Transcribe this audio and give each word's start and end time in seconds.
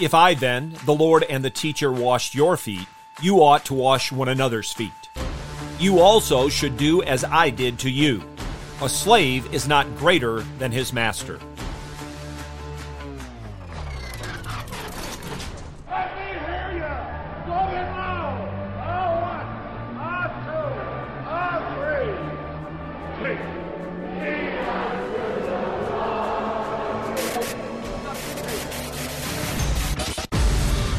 If 0.00 0.14
I 0.14 0.32
then, 0.32 0.74
the 0.86 0.94
Lord 0.94 1.24
and 1.24 1.44
the 1.44 1.50
teacher, 1.50 1.92
washed 1.92 2.34
your 2.34 2.56
feet, 2.56 2.86
you 3.20 3.42
ought 3.42 3.66
to 3.66 3.74
wash 3.74 4.10
one 4.10 4.30
another's 4.30 4.72
feet. 4.72 5.10
You 5.78 6.00
also 6.00 6.48
should 6.48 6.78
do 6.78 7.02
as 7.02 7.22
I 7.22 7.50
did 7.50 7.78
to 7.80 7.90
you. 7.90 8.24
A 8.80 8.88
slave 8.88 9.52
is 9.52 9.68
not 9.68 9.94
greater 9.98 10.40
than 10.58 10.72
his 10.72 10.94
master. 10.94 11.38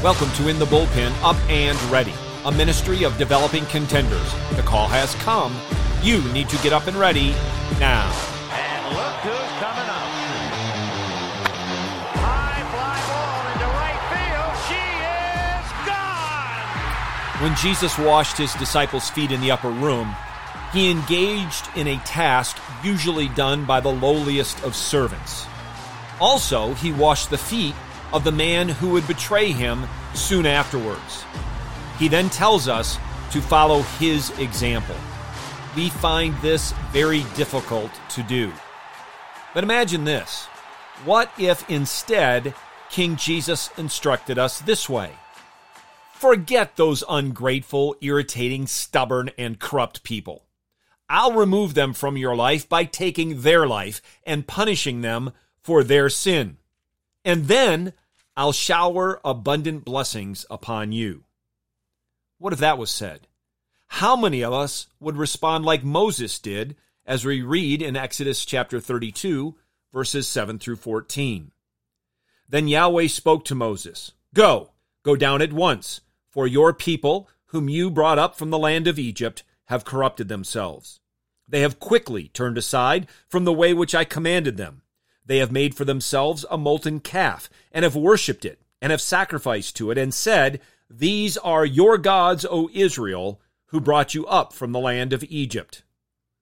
Welcome 0.00 0.30
to 0.34 0.46
In 0.46 0.60
the 0.60 0.64
Bullpen 0.64 1.10
Up 1.24 1.34
and 1.50 1.76
Ready, 1.90 2.14
a 2.44 2.52
ministry 2.52 3.02
of 3.02 3.18
developing 3.18 3.66
contenders. 3.66 4.32
The 4.54 4.62
call 4.62 4.86
has 4.86 5.12
come. 5.16 5.52
You 6.04 6.22
need 6.32 6.48
to 6.50 6.56
get 6.58 6.72
up 6.72 6.86
and 6.86 6.96
ready 6.96 7.30
now. 7.80 8.06
And 8.52 8.94
look 8.94 9.14
who's 9.26 9.50
coming 9.58 9.90
up. 9.90 10.08
High 12.14 12.62
fly 12.70 12.98
ball 13.10 13.42
into 13.50 13.66
right 13.74 13.98
field. 14.14 14.54
She 14.70 14.86
is 15.58 15.66
gone. 15.88 17.42
When 17.42 17.56
Jesus 17.56 17.98
washed 17.98 18.38
his 18.38 18.54
disciples' 18.54 19.10
feet 19.10 19.32
in 19.32 19.40
the 19.40 19.50
upper 19.50 19.70
room, 19.70 20.14
he 20.72 20.92
engaged 20.92 21.68
in 21.74 21.88
a 21.88 21.98
task 22.04 22.56
usually 22.84 23.30
done 23.30 23.64
by 23.64 23.80
the 23.80 23.90
lowliest 23.92 24.62
of 24.62 24.76
servants. 24.76 25.44
Also, 26.20 26.74
he 26.74 26.92
washed 26.92 27.30
the 27.30 27.38
feet 27.38 27.74
of 28.12 28.24
the 28.24 28.32
man 28.32 28.68
who 28.68 28.90
would 28.90 29.06
betray 29.06 29.52
him 29.52 29.86
soon 30.14 30.46
afterwards. 30.46 31.24
He 31.98 32.08
then 32.08 32.30
tells 32.30 32.68
us 32.68 32.98
to 33.32 33.40
follow 33.40 33.82
his 33.82 34.30
example. 34.38 34.96
We 35.76 35.90
find 35.90 36.36
this 36.40 36.72
very 36.92 37.24
difficult 37.36 37.90
to 38.10 38.22
do. 38.22 38.52
But 39.54 39.64
imagine 39.64 40.04
this 40.04 40.46
what 41.04 41.30
if 41.38 41.68
instead 41.70 42.54
King 42.90 43.16
Jesus 43.16 43.70
instructed 43.76 44.38
us 44.38 44.60
this 44.60 44.88
way? 44.88 45.12
Forget 46.12 46.76
those 46.76 47.04
ungrateful, 47.08 47.94
irritating, 48.00 48.66
stubborn, 48.66 49.30
and 49.38 49.60
corrupt 49.60 50.02
people. 50.02 50.44
I'll 51.08 51.32
remove 51.32 51.74
them 51.74 51.92
from 51.92 52.16
your 52.16 52.34
life 52.34 52.68
by 52.68 52.84
taking 52.84 53.42
their 53.42 53.66
life 53.66 54.02
and 54.24 54.46
punishing 54.46 55.00
them 55.00 55.32
for 55.62 55.82
their 55.82 56.10
sin. 56.10 56.57
And 57.28 57.46
then 57.46 57.92
I'll 58.38 58.52
shower 58.52 59.20
abundant 59.22 59.84
blessings 59.84 60.46
upon 60.48 60.92
you. 60.92 61.24
What 62.38 62.54
if 62.54 62.58
that 62.60 62.78
was 62.78 62.90
said? 62.90 63.28
How 63.88 64.16
many 64.16 64.42
of 64.42 64.54
us 64.54 64.86
would 64.98 65.18
respond 65.18 65.66
like 65.66 65.84
Moses 65.84 66.38
did 66.38 66.74
as 67.04 67.26
we 67.26 67.42
read 67.42 67.82
in 67.82 67.96
Exodus 67.96 68.46
chapter 68.46 68.80
32, 68.80 69.54
verses 69.92 70.26
7 70.26 70.58
through 70.58 70.76
14? 70.76 71.50
Then 72.48 72.66
Yahweh 72.66 73.08
spoke 73.08 73.44
to 73.44 73.54
Moses 73.54 74.12
Go, 74.32 74.70
go 75.02 75.14
down 75.14 75.42
at 75.42 75.52
once, 75.52 76.00
for 76.30 76.46
your 76.46 76.72
people, 76.72 77.28
whom 77.48 77.68
you 77.68 77.90
brought 77.90 78.18
up 78.18 78.36
from 78.36 78.48
the 78.48 78.58
land 78.58 78.88
of 78.88 78.98
Egypt, 78.98 79.42
have 79.66 79.84
corrupted 79.84 80.28
themselves. 80.28 81.00
They 81.46 81.60
have 81.60 81.78
quickly 81.78 82.28
turned 82.28 82.56
aside 82.56 83.06
from 83.28 83.44
the 83.44 83.52
way 83.52 83.74
which 83.74 83.94
I 83.94 84.04
commanded 84.04 84.56
them. 84.56 84.80
They 85.28 85.38
have 85.38 85.52
made 85.52 85.74
for 85.74 85.84
themselves 85.84 86.46
a 86.50 86.56
molten 86.56 87.00
calf, 87.00 87.50
and 87.70 87.84
have 87.84 87.94
worshipped 87.94 88.46
it, 88.46 88.60
and 88.80 88.90
have 88.90 89.02
sacrificed 89.02 89.76
to 89.76 89.90
it, 89.90 89.98
and 89.98 90.12
said, 90.12 90.58
These 90.88 91.36
are 91.36 91.66
your 91.66 91.98
gods, 91.98 92.46
O 92.50 92.70
Israel, 92.72 93.38
who 93.66 93.78
brought 93.78 94.14
you 94.14 94.26
up 94.26 94.54
from 94.54 94.72
the 94.72 94.80
land 94.80 95.12
of 95.12 95.22
Egypt. 95.24 95.82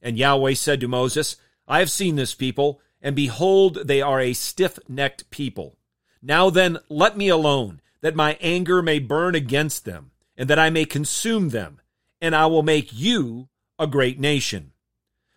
And 0.00 0.16
Yahweh 0.16 0.54
said 0.54 0.80
to 0.80 0.88
Moses, 0.88 1.36
I 1.66 1.80
have 1.80 1.90
seen 1.90 2.14
this 2.14 2.34
people, 2.34 2.80
and 3.02 3.16
behold, 3.16 3.80
they 3.84 4.00
are 4.00 4.20
a 4.20 4.32
stiff 4.32 4.78
necked 4.88 5.28
people. 5.30 5.76
Now 6.22 6.48
then, 6.48 6.78
let 6.88 7.16
me 7.16 7.28
alone, 7.28 7.80
that 8.00 8.14
my 8.14 8.38
anger 8.40 8.80
may 8.80 9.00
burn 9.00 9.34
against 9.34 9.86
them, 9.86 10.12
and 10.36 10.48
that 10.48 10.58
I 10.58 10.70
may 10.70 10.84
consume 10.84 11.48
them, 11.48 11.80
and 12.20 12.34
I 12.34 12.46
will 12.46 12.62
make 12.62 12.92
you 12.92 13.48
a 13.76 13.88
great 13.88 14.20
nation. 14.20 14.70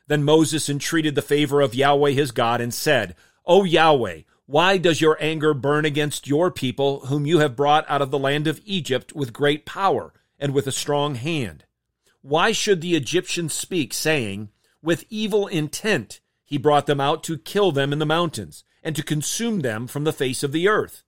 Then 0.06 0.24
Moses 0.24 0.70
entreated 0.70 1.16
the 1.16 1.24
favor 1.24 1.60
of 1.60 1.74
Yahweh 1.74 2.12
his 2.12 2.30
God, 2.30 2.62
and 2.62 2.72
said, 2.72 3.16
O 3.46 3.64
Yahweh, 3.64 4.22
why 4.46 4.78
does 4.78 5.02
your 5.02 5.18
anger 5.20 5.54
burn 5.54 5.86
against 5.86 6.28
your 6.28 6.52
people, 6.52 7.06
whom 7.08 7.26
you 7.26 7.40
have 7.40 7.56
brought 7.56 7.90
out 7.90 8.02
of 8.02 8.12
the 8.12 8.20
land 8.20 8.48
of 8.48 8.62
Egypt 8.66 9.14
with 9.14 9.34
great 9.34 9.66
power 9.66 10.14
and 10.40 10.54
with 10.54 10.68
a 10.68 10.72
strong 10.72 11.16
hand? 11.16 11.66
Why 12.22 12.52
should 12.52 12.82
the 12.82 12.96
Egyptians 12.96 13.54
speak, 13.54 13.94
saying, 13.94 14.50
With 14.84 15.06
evil 15.10 15.48
intent 15.48 16.20
he 16.46 16.58
brought 16.58 16.86
them 16.86 17.00
out 17.00 17.24
to 17.24 17.38
kill 17.38 17.72
them 17.72 17.92
in 17.92 18.00
the 18.00 18.06
mountains, 18.06 18.64
and 18.84 18.96
to 18.96 19.04
consume 19.04 19.62
them 19.62 19.88
from 19.88 20.04
the 20.04 20.14
face 20.14 20.44
of 20.44 20.52
the 20.52 20.68
earth? 20.68 21.04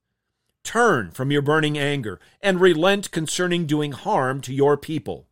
Turn 0.64 1.10
from 1.10 1.30
your 1.30 1.42
burning 1.42 1.78
anger, 1.78 2.18
and 2.40 2.60
relent 2.60 3.10
concerning 3.10 3.66
doing 3.66 3.92
harm 3.92 4.40
to 4.40 4.54
your 4.54 4.76
people. 4.76 5.28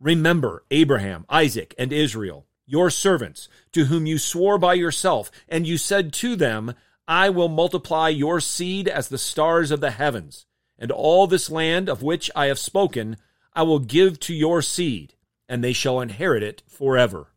Remember 0.00 0.64
Abraham, 0.70 1.24
Isaac, 1.30 1.74
and 1.78 1.92
Israel 1.92 2.46
your 2.66 2.90
servants, 2.90 3.48
to 3.72 3.86
whom 3.86 4.06
you 4.06 4.18
swore 4.18 4.58
by 4.58 4.74
yourself, 4.74 5.30
and 5.48 5.66
you 5.66 5.76
said 5.76 6.12
to 6.12 6.36
them, 6.36 6.74
I 7.06 7.30
will 7.30 7.48
multiply 7.48 8.08
your 8.08 8.40
seed 8.40 8.88
as 8.88 9.08
the 9.08 9.18
stars 9.18 9.70
of 9.70 9.80
the 9.80 9.90
heavens, 9.90 10.46
and 10.78 10.90
all 10.90 11.26
this 11.26 11.50
land 11.50 11.88
of 11.88 12.02
which 12.02 12.30
I 12.34 12.46
have 12.46 12.58
spoken 12.58 13.16
I 13.54 13.62
will 13.64 13.80
give 13.80 14.18
to 14.20 14.34
your 14.34 14.62
seed, 14.62 15.14
and 15.48 15.62
they 15.62 15.72
shall 15.72 16.00
inherit 16.00 16.42
it 16.42 16.62
forever. 16.66 17.28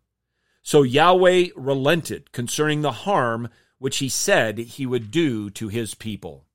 So 0.61 0.83
Yahweh 0.83 1.49
relented 1.55 2.31
concerning 2.31 2.81
the 2.81 2.91
harm 2.91 3.49
which 3.77 3.97
he 3.97 4.09
said 4.09 4.57
he 4.57 4.85
would 4.85 5.11
do 5.11 5.49
to 5.51 5.67
his 5.67 5.93
people. 5.93 6.45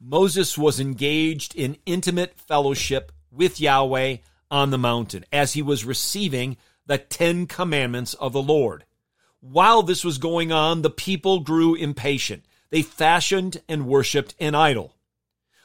Moses 0.00 0.56
was 0.56 0.80
engaged 0.80 1.54
in 1.54 1.78
intimate 1.86 2.38
fellowship 2.38 3.12
with 3.30 3.60
Yahweh 3.60 4.16
on 4.50 4.70
the 4.70 4.78
mountain 4.78 5.24
as 5.32 5.52
he 5.52 5.62
was 5.62 5.84
receiving 5.84 6.56
the 6.86 6.98
Ten 6.98 7.46
Commandments 7.46 8.14
of 8.14 8.32
the 8.32 8.42
Lord. 8.42 8.84
While 9.40 9.82
this 9.82 10.04
was 10.04 10.18
going 10.18 10.52
on, 10.52 10.82
the 10.82 10.90
people 10.90 11.40
grew 11.40 11.74
impatient. 11.74 12.44
They 12.70 12.82
fashioned 12.82 13.62
and 13.68 13.86
worshiped 13.86 14.34
an 14.38 14.54
idol. 14.54 14.94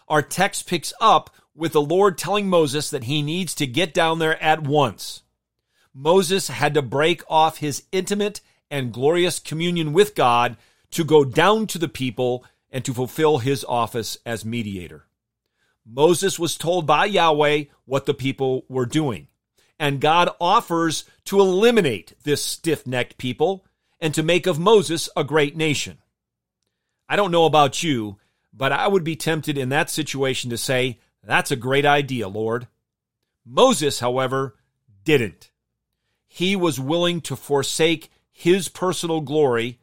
Our 0.07 0.21
text 0.21 0.67
picks 0.67 0.93
up 0.99 1.29
with 1.55 1.73
the 1.73 1.81
Lord 1.81 2.17
telling 2.17 2.49
Moses 2.49 2.89
that 2.89 3.05
he 3.05 3.21
needs 3.21 3.53
to 3.55 3.67
get 3.67 3.93
down 3.93 4.19
there 4.19 4.41
at 4.41 4.63
once. 4.63 5.23
Moses 5.93 6.47
had 6.47 6.73
to 6.73 6.81
break 6.81 7.23
off 7.29 7.57
his 7.57 7.83
intimate 7.91 8.41
and 8.69 8.93
glorious 8.93 9.39
communion 9.39 9.93
with 9.93 10.15
God 10.15 10.57
to 10.91 11.03
go 11.03 11.23
down 11.23 11.67
to 11.67 11.77
the 11.77 11.89
people 11.89 12.45
and 12.69 12.83
to 12.85 12.93
fulfill 12.93 13.39
his 13.39 13.65
office 13.65 14.17
as 14.25 14.45
mediator. 14.45 15.05
Moses 15.85 16.39
was 16.39 16.57
told 16.57 16.85
by 16.85 17.05
Yahweh 17.05 17.65
what 17.85 18.05
the 18.05 18.13
people 18.13 18.65
were 18.69 18.85
doing 18.85 19.27
and 19.81 20.00
God 20.00 20.30
offers 20.40 21.06
to 21.25 21.40
eliminate 21.40 22.14
this 22.24 22.46
stiff 22.46 22.86
necked 22.86 23.18
people 23.18 23.66
and 24.00 24.14
to 24.14 24.22
make 24.22 24.46
of 24.46 24.59
Moses 24.59 25.09
a 25.18 25.24
great 25.24 25.58
nation. 25.58 25.97
I 27.09 27.16
don't 27.16 27.31
know 27.31 27.46
about 27.46 27.81
you, 27.81 28.19
but 28.53 28.72
I 28.72 28.88
would 28.88 29.03
be 29.03 29.16
tempted 29.16 29.58
in 29.58 29.69
that 29.69 29.90
situation 29.90 30.52
to 30.52 30.58
say, 30.58 31.00
That's 31.24 31.50
a 31.50 31.56
great 31.56 31.84
idea, 31.84 32.28
Lord. 32.28 32.68
Moses, 33.44 34.00
however, 34.00 34.56
didn't. 35.03 35.50
He 36.28 36.56
was 36.56 36.80
willing 36.80 37.19
to 37.22 37.36
forsake 37.36 38.12
his 38.31 38.69
personal 38.69 39.22
glory 39.22 39.80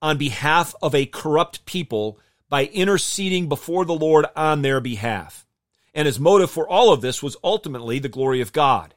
on 0.00 0.16
behalf 0.16 0.74
of 0.80 0.94
a 0.94 1.04
corrupt 1.04 1.66
people 1.66 2.18
by 2.48 2.64
interceding 2.64 3.50
before 3.50 3.84
the 3.84 3.92
Lord 3.92 4.24
on 4.34 4.62
their 4.62 4.80
behalf. 4.80 5.46
And 5.92 6.06
his 6.06 6.18
motive 6.18 6.50
for 6.50 6.66
all 6.66 6.90
of 6.90 7.02
this 7.02 7.22
was 7.22 7.36
ultimately 7.44 7.98
the 7.98 8.08
glory 8.08 8.40
of 8.40 8.54
God. 8.54 8.94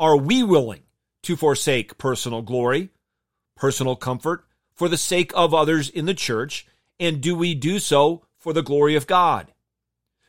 Are 0.00 0.16
we 0.16 0.42
willing 0.42 0.80
to 1.24 1.36
forsake 1.36 1.98
personal 1.98 2.40
glory, 2.40 2.88
personal 3.54 3.96
comfort, 3.96 4.46
for 4.72 4.88
the 4.88 4.96
sake 4.96 5.30
of 5.34 5.52
others 5.52 5.90
in 5.90 6.06
the 6.06 6.14
church? 6.14 6.66
And 6.98 7.20
do 7.20 7.36
we 7.36 7.54
do 7.54 7.78
so 7.78 8.24
for 8.38 8.54
the 8.54 8.62
glory 8.62 8.96
of 8.96 9.06
God? 9.06 9.52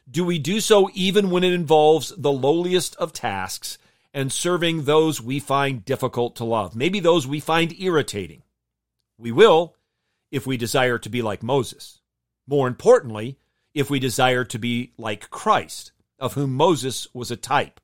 Do 0.09 0.25
we 0.25 0.39
do 0.39 0.59
so 0.59 0.89
even 0.93 1.29
when 1.29 1.45
it 1.45 1.53
involves 1.53 2.13
the 2.17 2.33
lowliest 2.33 2.97
of 2.97 3.13
tasks 3.13 3.77
and 4.13 4.29
serving 4.29 4.83
those 4.83 5.21
we 5.21 5.39
find 5.39 5.85
difficult 5.85 6.35
to 6.35 6.43
love, 6.43 6.75
maybe 6.75 6.99
those 6.99 7.25
we 7.25 7.39
find 7.39 7.73
irritating? 7.79 8.43
We 9.17 9.31
will 9.31 9.77
if 10.31 10.45
we 10.45 10.57
desire 10.57 10.97
to 10.97 11.09
be 11.09 11.21
like 11.21 11.41
Moses. 11.41 12.01
More 12.45 12.67
importantly, 12.67 13.37
if 13.73 13.89
we 13.89 13.99
desire 13.99 14.43
to 14.43 14.59
be 14.59 14.91
like 14.97 15.29
Christ, 15.29 15.93
of 16.19 16.33
whom 16.33 16.55
Moses 16.55 17.07
was 17.13 17.31
a 17.31 17.37
type. 17.37 17.79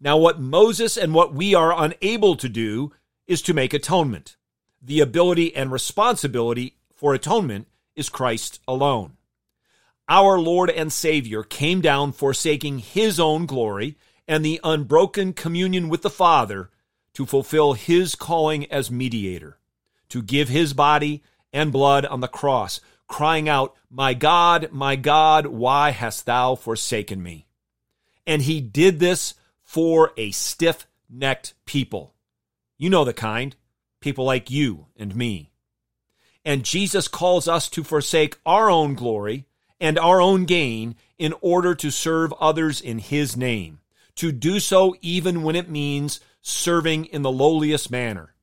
Now, 0.00 0.16
what 0.16 0.40
Moses 0.40 0.96
and 0.96 1.14
what 1.14 1.34
we 1.34 1.54
are 1.54 1.74
unable 1.76 2.36
to 2.36 2.48
do 2.48 2.92
is 3.26 3.42
to 3.42 3.54
make 3.54 3.72
atonement. 3.72 4.36
The 4.82 5.00
ability 5.00 5.54
and 5.56 5.72
responsibility 5.72 6.76
for 6.94 7.14
atonement 7.14 7.66
is 7.94 8.08
Christ 8.08 8.60
alone. 8.68 9.16
our 10.08 10.38
Lord 10.38 10.70
and 10.70 10.92
Savior 10.92 11.42
came 11.42 11.80
down 11.80 12.12
forsaking 12.12 12.78
his 12.78 13.18
own 13.18 13.46
glory 13.46 13.96
and 14.28 14.44
the 14.44 14.60
unbroken 14.62 15.32
communion 15.32 15.88
with 15.88 16.02
the 16.02 16.10
Father 16.10 16.70
to 17.14 17.26
fulfill 17.26 17.72
his 17.72 18.14
calling 18.14 18.70
as 18.70 18.90
mediator, 18.90 19.58
to 20.08 20.22
give 20.22 20.48
his 20.48 20.74
body 20.74 21.22
and 21.52 21.72
blood 21.72 22.04
on 22.06 22.20
the 22.20 22.28
cross, 22.28 22.80
crying 23.08 23.48
out, 23.48 23.74
My 23.90 24.14
God, 24.14 24.68
my 24.70 24.96
God, 24.96 25.46
why 25.46 25.90
hast 25.90 26.26
thou 26.26 26.54
forsaken 26.54 27.22
me? 27.22 27.46
And 28.26 28.42
he 28.42 28.60
did 28.60 28.98
this 28.98 29.34
for 29.66 30.12
a 30.16 30.30
stiff 30.30 30.86
necked 31.10 31.52
people. 31.66 32.14
You 32.78 32.88
know 32.88 33.04
the 33.04 33.12
kind, 33.12 33.54
people 34.00 34.24
like 34.24 34.50
you 34.50 34.86
and 34.96 35.14
me. 35.14 35.50
And 36.44 36.64
Jesus 36.64 37.08
calls 37.08 37.48
us 37.48 37.68
to 37.70 37.82
forsake 37.82 38.38
our 38.46 38.70
own 38.70 38.94
glory 38.94 39.44
and 39.80 39.98
our 39.98 40.20
own 40.20 40.44
gain 40.44 40.94
in 41.18 41.34
order 41.40 41.74
to 41.74 41.90
serve 41.90 42.32
others 42.34 42.80
in 42.80 43.00
his 43.00 43.36
name, 43.36 43.80
to 44.14 44.30
do 44.30 44.60
so 44.60 44.94
even 45.02 45.42
when 45.42 45.56
it 45.56 45.68
means 45.68 46.20
serving 46.40 47.06
in 47.06 47.22
the 47.22 47.32
lowliest 47.32 47.90
manner. 47.90 48.34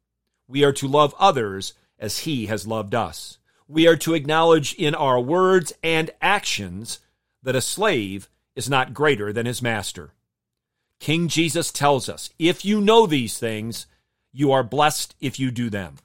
We 0.48 0.66
are 0.66 0.74
to 0.74 0.88
love 0.88 1.16
others 1.18 1.74
as 1.98 2.20
he 2.20 2.48
has 2.48 2.68
loved 2.68 2.94
us. 2.94 3.38
We 3.68 3.88
are 3.88 3.96
to 3.98 4.14
acknowledge 4.14 4.74
in 4.74 4.94
our 4.94 5.20
words 5.20 5.72
and 5.82 6.12
actions 6.22 7.00
that 7.42 7.56
a 7.56 7.62
slave 7.62 8.30
is 8.56 8.70
not 8.70 8.94
greater 8.94 9.32
than 9.32 9.46
his 9.46 9.62
master. 9.62 10.13
King 11.04 11.28
Jesus 11.28 11.70
tells 11.70 12.08
us, 12.08 12.30
if 12.40 12.64
you 12.64 12.80
know 12.80 13.06
these 13.06 13.38
things, 13.38 13.88
you 14.32 14.54
are 14.54 14.64
blessed 14.64 15.14
if 15.20 15.38
you 15.38 15.52
do 15.52 15.70
them. 15.70 15.98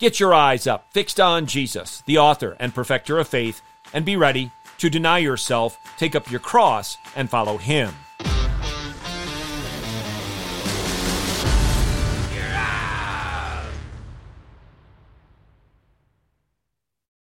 Get 0.00 0.18
your 0.18 0.32
eyes 0.32 0.66
up, 0.66 0.86
fixed 0.94 1.20
on 1.20 1.44
Jesus, 1.44 2.02
the 2.06 2.16
author 2.16 2.56
and 2.58 2.74
perfecter 2.74 3.18
of 3.18 3.28
faith, 3.28 3.60
and 3.92 4.06
be 4.06 4.16
ready 4.16 4.50
to 4.78 4.88
deny 4.88 5.18
yourself, 5.18 5.76
take 5.98 6.16
up 6.16 6.30
your 6.30 6.40
cross, 6.40 6.96
and 7.14 7.28
follow 7.28 7.58
him. 7.58 7.92